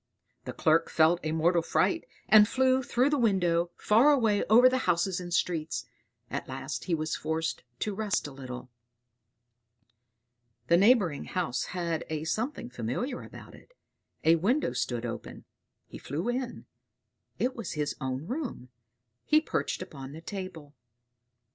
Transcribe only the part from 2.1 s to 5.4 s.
and flew through the window, far away over the houses and